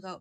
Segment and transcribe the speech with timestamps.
[0.00, 0.20] Go.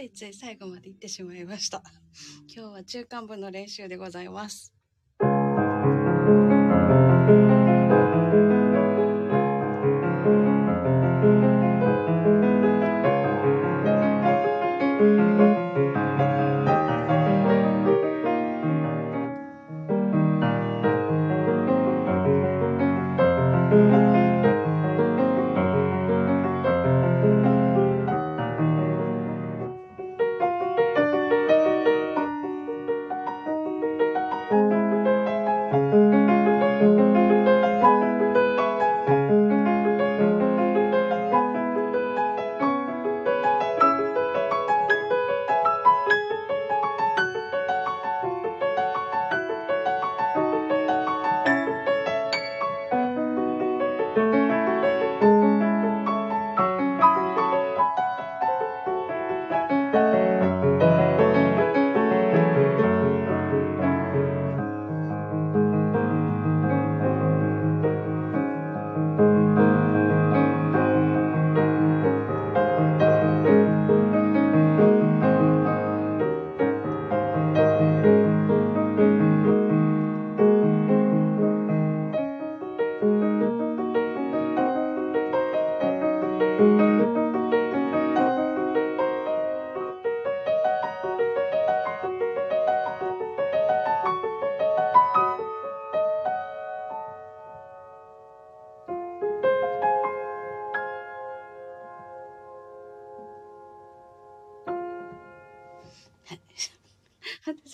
[0.00, 1.82] ついつい最後まで行ってしまいました。
[2.48, 4.79] 今日は中間部の練習でございます。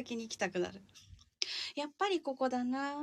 [0.00, 0.80] 先に行きたくなる。
[1.76, 2.94] やっぱりここだな。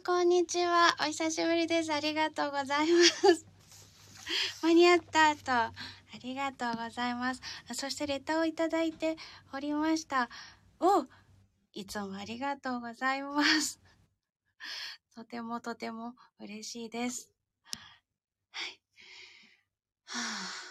[0.00, 0.96] こんにちは。
[1.00, 1.92] お久しぶりです。
[1.92, 3.44] ありがとうございます。
[4.64, 5.52] 間に合ったと。
[5.52, 5.72] あ
[6.22, 7.42] りがとうございます。
[7.74, 9.18] そしてレターをいただいて
[9.52, 10.30] おりました。
[10.80, 11.06] お
[11.74, 13.80] いつもありがとうございます。
[15.14, 17.30] とてもとても嬉しいです。
[18.50, 18.80] はい。
[20.06, 20.61] はあ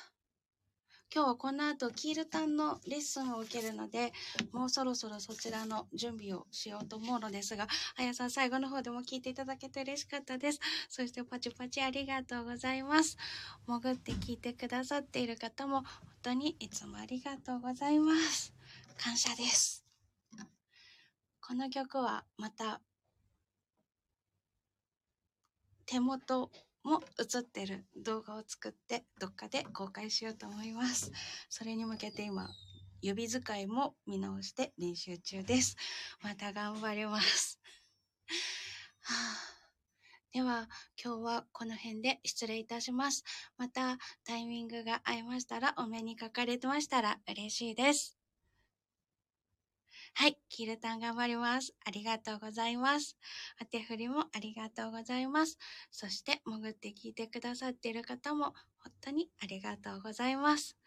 [1.13, 4.13] 今日はこの後、キールタンのレッスンを受けるので、
[4.53, 10.61] もうそろそろそちらの準備をしようと思うのですが、あやさん最後の方でも聞いていただけて嬉しかったです。
[10.87, 13.17] そしてパチパチありがとうございます。
[13.67, 15.85] 潜って聞いてくださっている方も、本
[16.23, 18.53] 当にいつもありがとうございます。
[18.97, 19.83] 感謝です。
[21.41, 22.79] この曲はまた
[25.85, 26.49] 手元
[26.83, 31.11] も映ってる動画を作ってどっかで公開しようと思います。
[31.49, 32.49] それに向けて今、
[33.01, 35.75] 指使いも見直して練習中です。
[36.21, 37.59] また頑張ります。
[39.01, 39.61] はあ、
[40.33, 40.69] では、
[41.03, 43.23] 今日はこの辺で失礼いたします。
[43.57, 48.20] またタイミングが合いましたらお目にかかれてましたら嬉しいです。
[50.13, 50.37] はい。
[50.49, 51.73] キルタン頑張ります。
[51.85, 53.17] ありがとうございます。
[53.61, 55.57] お手振りもありがとうございます。
[55.89, 60.77] そして、潜って聞いてくださっている方も、本当にありがとうございます。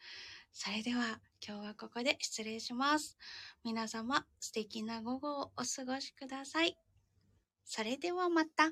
[0.52, 3.16] それでは、今日はここで失礼します。
[3.64, 6.78] 皆様、素敵な午後をお過ごしください。
[7.64, 8.70] それではまた。